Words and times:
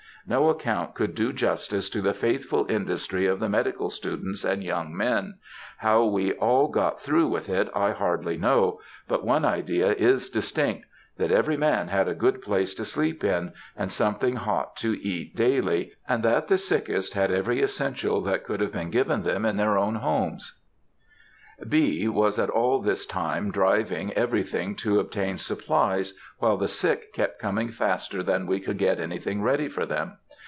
No 0.27 0.49
account 0.49 0.93
could 0.93 1.15
do 1.15 1.33
justice 1.33 1.89
to 1.89 1.99
the 1.99 2.13
faithful 2.13 2.67
industry 2.69 3.25
of 3.25 3.39
the 3.39 3.49
medical 3.49 3.89
students 3.89 4.45
and 4.45 4.63
young 4.63 4.95
men: 4.95 5.39
how 5.79 6.05
we 6.05 6.31
all 6.33 6.67
got 6.67 7.01
through 7.01 7.27
with 7.27 7.49
it, 7.49 7.71
I 7.73 7.89
hardly 7.89 8.37
know; 8.37 8.81
but 9.07 9.25
one 9.25 9.43
idea 9.45 9.93
is 9.93 10.29
distinct,—that 10.29 11.31
every 11.31 11.57
man 11.57 11.87
had 11.87 12.07
a 12.07 12.13
good 12.13 12.43
place 12.43 12.75
to 12.75 12.85
sleep 12.85 13.23
in, 13.23 13.51
and 13.75 13.91
something 13.91 14.35
hot 14.35 14.75
to 14.77 14.91
eat 15.03 15.35
daily, 15.35 15.93
and 16.07 16.21
that 16.21 16.49
the 16.49 16.59
sickest 16.59 17.15
had 17.15 17.31
every 17.31 17.59
essential 17.63 18.21
that 18.21 18.43
could 18.45 18.59
have 18.59 18.71
been 18.71 18.91
given 18.91 19.23
them 19.23 19.43
in 19.43 19.57
their 19.57 19.75
own 19.75 19.95
homes.... 19.95 20.55
B. 21.69 22.07
was 22.07 22.39
all 22.39 22.79
this 22.79 23.05
time 23.05 23.51
driving 23.51 24.11
everything 24.13 24.75
to 24.77 24.99
obtain 24.99 25.37
supplies, 25.37 26.15
while 26.39 26.57
the 26.57 26.67
sick 26.67 27.13
kept 27.13 27.37
coming 27.37 27.69
faster 27.69 28.23
than 28.23 28.47
we 28.47 28.59
could 28.59 28.79
get 28.79 28.99
anything 28.99 29.43
ready 29.43 29.67
for 29.67 29.85
them. 29.85 30.13